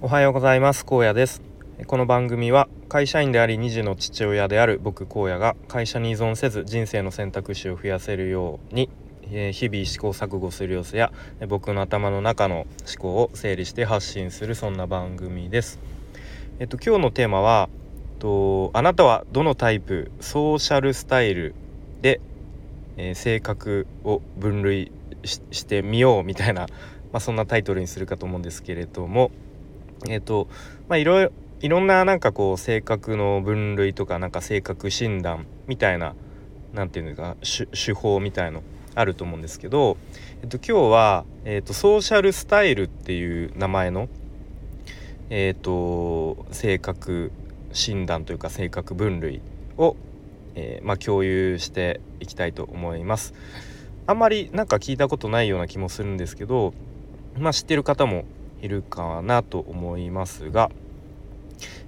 [0.00, 0.84] おはようございます。
[0.84, 1.40] 高野です。
[1.86, 8.90] この番組は会社員であり2児の父親である僕荒野が会社に依存せず人生の選択肢を増やせるように
[9.22, 11.10] 日々試行錯誤する様子や
[11.48, 12.66] 僕の頭の中の思
[12.98, 15.78] 考を整理して発信するそんな番組です。
[16.58, 17.70] えっと今日のテーマは
[18.18, 21.54] とあなたはどのタイプソーシャルスタイル
[22.02, 22.20] で、
[22.96, 24.92] えー、性格を分類
[25.24, 26.62] してみようみたいな、
[27.12, 29.30] まあ、そんなタイトルにするかと思うんですけれども
[30.08, 30.48] えっ、ー、と
[30.88, 36.14] まあいろいろいろんななんかこう性格の分類とかなんか性格診断みたいな
[36.74, 38.62] 何て言うのか手法みたいの
[38.94, 39.96] あると思うんですけど、
[40.42, 44.08] えっと、今日は、えっと、ソーシャルスタイルっていう名前の、
[45.30, 47.32] えっと、性格
[47.72, 49.40] 診断というか性格分類
[49.78, 49.96] を、
[50.54, 53.34] えー、まあ、共有していきたいと思います。
[54.06, 56.74] あんまりなんか聞いたことないような気もするんですけど、
[57.38, 58.24] まあ、知ってる方も
[58.64, 60.70] いるかなと思いますが、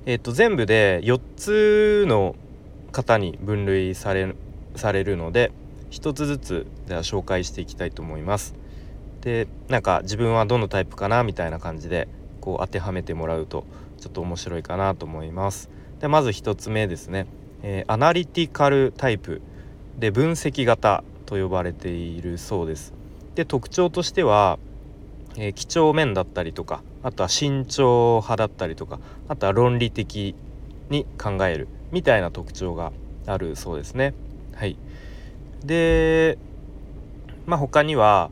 [0.04, 2.36] えっと、全部で4つの
[2.92, 4.34] 方に分類され
[4.74, 5.52] されるので
[5.90, 8.54] 1つずつでは紹介していきたいと思います。
[9.22, 12.08] でなんか自分はどのタイプかなみたいな感じで
[12.40, 13.64] こう当てはめてもらうと
[13.98, 15.70] ちょっと面白いかなと思います。
[16.00, 17.26] でまず1つ目ですね、
[17.62, 19.40] えー、アナリティカルタイプ
[19.98, 22.92] で分析型と呼ばれているそうです。
[23.34, 24.58] で特徴としては
[25.38, 28.98] えー、几帳面だったりとかあとは慎重派だったりとか
[29.28, 30.34] あとは論理的
[30.90, 32.92] に考えるみたいな特徴が
[33.26, 34.14] あるそうですね。
[34.54, 34.76] はい、
[35.64, 36.38] で
[37.46, 38.30] まあ他には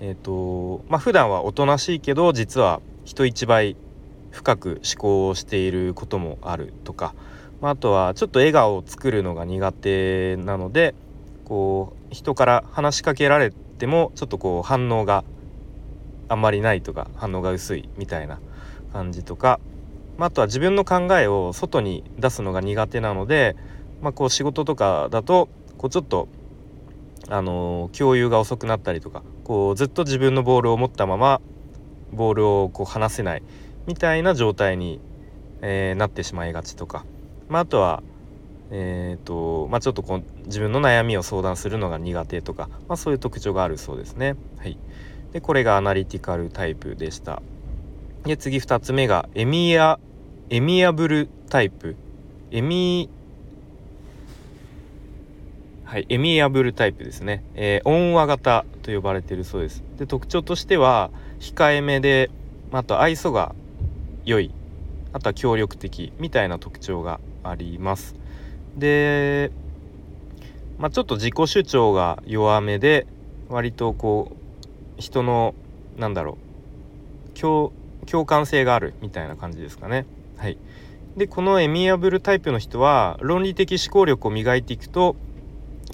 [0.00, 3.76] えっ、ー、とまあ普段はおとなしいけど実は人一倍
[4.30, 7.14] 深く思考をしていることもあるとか、
[7.60, 10.94] まあ、あとはちょっと笑顔を作るのが苦手なので
[11.44, 15.24] こう人から話しかけられてもちょっとこう反応が
[16.32, 18.40] あんまりないとか反応が薄いみたいな
[18.92, 19.60] 感じとか、
[20.16, 23.56] まあ、あとは自分の考えを外に出すのが苦手なので、
[24.00, 26.28] まあ、こう仕事とかだとこうちょっと
[27.28, 31.40] あの、共有が遅くなったりとかこうずっと自分のボールを持ったまま
[32.12, 33.42] ボールをこう離せない
[33.86, 35.00] みたいな状態に、
[35.60, 37.04] えー、なってしまいがちとか、
[37.48, 38.02] まあ、あとは
[38.74, 44.34] えーとまあ、ちょっとこう自分の悩みを相談するのが苦手とか、まあ、そういう特徴があるそうですね。
[44.56, 44.78] はい、
[45.32, 47.42] でこれがアナリティカルタイプでした。
[48.24, 49.98] で次2つ目がエミア
[50.50, 51.96] エミアブルタイプ。
[52.50, 53.08] エミ
[55.84, 59.82] はいエミアブルタイプですね、えー、温和型と呼ばれているそうです。
[59.98, 61.10] で特徴としては
[61.40, 62.30] 控えめで
[62.70, 63.54] あと愛想が
[64.24, 64.50] 良い。
[65.14, 66.12] あとは協力的。
[66.18, 68.14] みたいな特徴があります。
[68.76, 69.50] で
[70.78, 73.06] まあ、ちょっと自己主張が弱めで
[73.48, 74.41] 割とこう
[75.02, 75.54] 人の
[75.98, 77.42] なんだろう
[78.06, 80.06] 共感性があるみたいな感じですかね。
[80.38, 80.56] はい、
[81.16, 85.16] でこのエミアブルタイプの人は論理的思考力を磨いていくと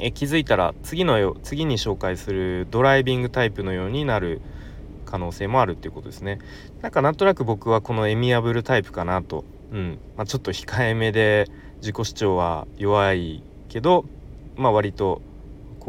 [0.01, 4.41] え気づいたら次のよ次に紹介するドライビングタイプのようになる
[5.05, 6.39] 可能性もあるっていうことですね。
[6.83, 11.47] なんかなんとなく僕はこのエミアブルタイプかなと、うんまあ、ちょっと控えめで
[11.81, 14.05] 自己主張は弱いけど、
[14.57, 15.23] まあ、割と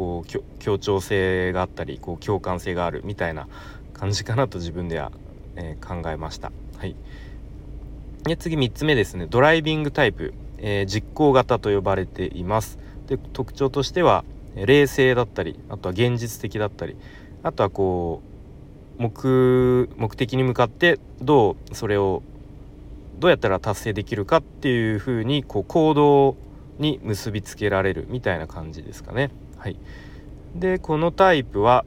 [0.00, 3.48] こう協調性があったりこう共感性があるみたいな
[3.92, 5.12] 感じかなと自分では、
[5.56, 6.52] えー、考えました。
[6.78, 6.96] はい、
[8.22, 12.78] で次3つ目ですねドライビングタイプ、えー、実行型と呼ばれています。
[13.08, 14.24] で特徴としては
[14.54, 16.96] 冷静だったりあとは現実的だったり
[17.42, 18.22] あとはこ
[18.98, 22.22] う目的に向かってどうそれを
[23.18, 26.36] どうやったら達成できるかっていうふうにこう行動
[26.80, 29.30] に結びつけられるみたいな感じですかね。
[29.56, 29.76] はい、
[30.54, 31.84] でこのタイプは、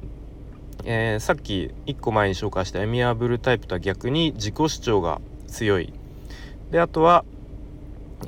[0.85, 5.91] えー、さっき1個前に紹介したエミアブルタイプとは逆に自己主張が強い。
[6.71, 7.25] であとは、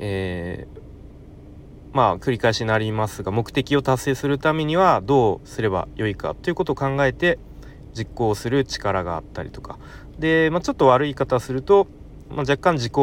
[0.00, 7.38] えー、まあ繰り返しになりますが目的を達成するためにはどうすればよいかということを考えて
[7.96, 9.78] 実行する力があったりとか。
[10.18, 11.86] で、まあ、ちょっと悪い言い方すると、
[12.30, 12.94] まあ、若干自己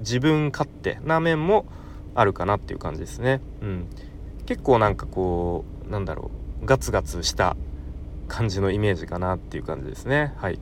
[0.00, 1.66] 自分勝手な面も
[2.18, 3.40] あるかなっていう感じですね。
[3.62, 3.86] うん。
[4.46, 6.30] 結構なんかこうなんだろ
[6.62, 7.56] うガツガツした
[8.26, 10.34] 感じのイメージかなっていう感じですね。
[10.36, 10.58] はい。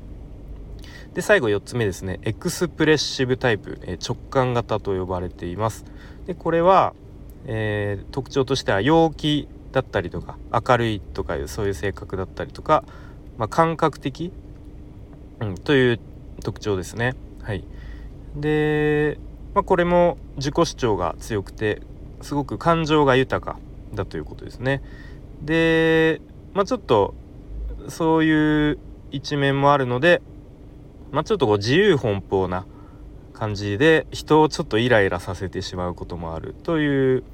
[1.15, 2.21] で最後4つ目ですね。
[2.23, 5.87] エクスプレッシブタイプ、えー、直感型と呼ばれています。
[6.27, 6.95] でこれは、
[7.47, 12.85] えー、特徴としては陽気だったりとか明るいとかいうそういう性格だったりとか、
[13.39, 14.31] まあ、感覚的、
[15.41, 16.01] うん、という
[16.43, 17.15] 特徴ですね。
[17.43, 17.65] はい。
[18.35, 19.19] で、
[19.57, 21.83] まあ、これも自己主張が強くて
[22.21, 23.59] すごく感情が豊か
[23.95, 24.83] だということですね。
[25.43, 26.21] で、
[26.55, 27.15] まあ、ちょっと
[27.89, 28.79] そういう
[29.11, 30.23] 一面もあるので
[31.13, 32.67] まあ、ちょっとこう自由奔放な
[33.33, 37.25] 感じで人をちょっとイライラさせてしまうこともあるという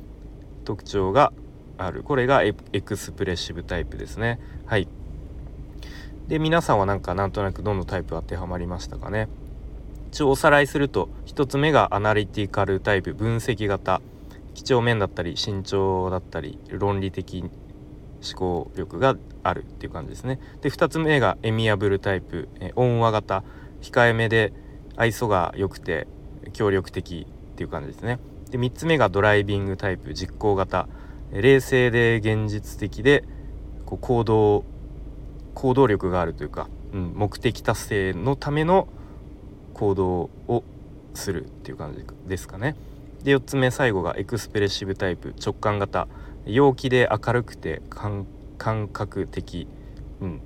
[0.64, 1.32] 特徴が
[1.78, 2.04] ある。
[2.04, 4.38] これがエクスプレッシブタイプですね。
[4.66, 4.86] はい。
[6.28, 9.28] で皆さんはなんかなんとなくどのタイプ当てはまりましたかね？
[10.12, 14.02] 一応おさらいすると1つ目がアナリティカルタイプ分析型。
[14.52, 17.50] 几帳面だったり慎重だったり論理的思
[18.36, 20.38] 考力があるっていう感じですね。
[20.60, 23.42] で2つ目がエミアブルタイプ、え温和型。
[23.80, 24.52] 控えめで
[24.96, 26.06] 愛想が良くて
[26.52, 28.18] 協力的っていう感じですね。
[28.50, 30.12] で3つ目がドライビングタイプ。
[30.12, 30.88] 実行型。
[31.32, 33.24] 冷静で現実的で
[33.86, 34.66] こう行動
[35.54, 38.88] 行動力があるというか、うん、目的達成のための
[39.74, 40.64] 行動を
[41.14, 42.76] するっていう感じですかね。
[43.24, 45.34] で4つ目最後がエクスプレッシブタイプ。
[45.40, 46.08] 直感型。
[46.44, 48.26] 陽気で明るくて感
[48.88, 49.68] 覚的、
[50.20, 50.40] うん、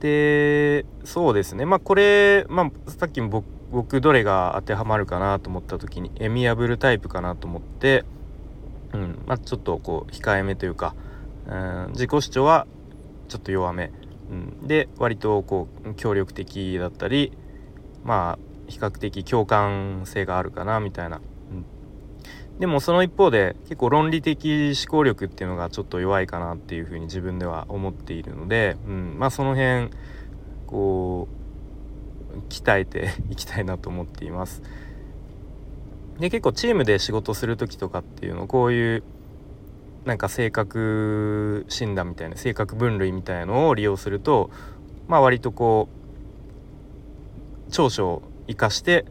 [0.00, 1.64] でそうですね。
[1.64, 8.04] まあこれ、まあ、さっきも僕僕どれが当てはまるかなと思った時にエミアブルタイプかなと思って、
[8.92, 9.18] うん。
[9.26, 10.94] まあ、ちょっとこう控えめというか、
[11.48, 12.68] うん、自己主張は
[13.26, 13.90] ちょっと弱め、
[14.30, 17.32] うん、で割とこう協力的だったり
[18.04, 21.20] まあ比較的共感性があるかなみたいな、
[21.50, 29.90] うん、でもその一方で結構論理的思考力っていうのがちょっと弱いかなっていうふうに自分では思っているので、うん、まあその辺
[30.66, 34.62] こう鍛えて いきたいなと思っています。
[36.18, 39.02] で結構チームで仕事する時とかっていうのこういう
[40.04, 44.50] なんか性格診断みたいな性格分類みたいのを利用すると
[45.08, 46.03] まあ割とこう
[47.74, 49.04] 長所を生かして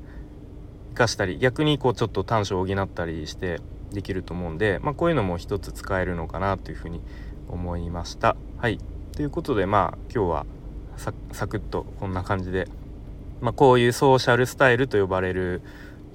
[0.92, 3.60] 生かしたり逆にこうちょっと短所を補ったりして
[3.92, 7.02] できると思うんで、まあ、こういうのも一つ使えるのかなというふうに
[7.50, 8.38] 思いました。
[8.58, 8.80] はい
[9.12, 10.46] ということでまあ今日は
[10.96, 11.12] サ
[11.48, 12.70] クッとこんな感じで、
[13.42, 15.62] まあ、こういうソーシャルスタイルと呼ばれる、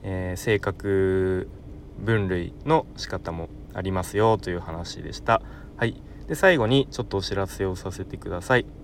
[0.02, 1.50] えー、性格
[1.98, 5.42] 分類の仕方もありますよという話でした。
[5.76, 8.77] はい、で最後にちょっとお知らせをさせてください。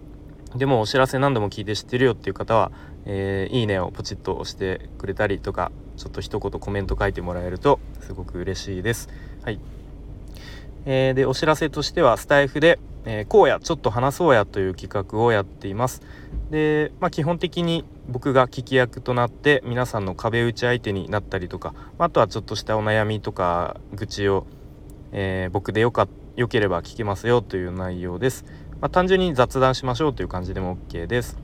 [0.57, 2.71] でもお知らせ何度も聞いて知ってるよっていう方は、
[3.07, 9.09] えー、いいねをポチッと押してくれたりとかちょっと一言コメント書いてもらえるとすごく嬉しいです。
[9.43, 9.59] はい、
[10.87, 16.03] えー、でお知らせとしてはスタイフで「えー、こうやちょっと話そうや」という企画をやっています。
[16.51, 24.47] で、まあ、基本的に僕が聞き役となって皆さんの壁打ち相手になったりとかあとはちょっとしたお悩みとか愚痴を
[25.17, 28.45] えー、僕でよかよければ聞けますよという内容です。
[28.85, 31.39] まあ、単純に雑談しましょうという感じでも OK です。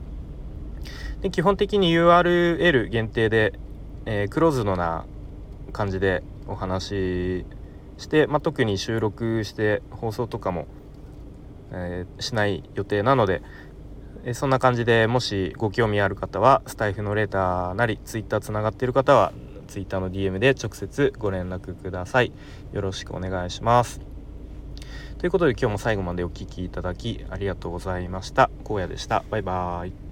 [1.21, 3.53] で基本的に URL 限定で、
[4.05, 5.05] えー、クローズドな
[5.73, 7.45] 感じでお話し
[7.97, 10.67] して、まあ、特に収録して放送とかも、
[11.71, 13.41] えー、しない予定なので、
[14.23, 19.33] えー、そんな感じでもしご興味ある方はスタイフのレーターなり Twitter つながっている方は
[19.67, 22.31] Twitter の DM で直接ご連絡ください
[22.71, 24.10] よろしくお願いします
[25.21, 28.49] ということで今日も最後までお聴きいただきありがとうございました。
[28.67, 29.23] 荒野でした。
[29.29, 30.10] バイバーイ。